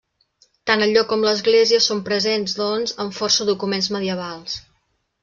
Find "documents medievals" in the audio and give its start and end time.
3.51-4.57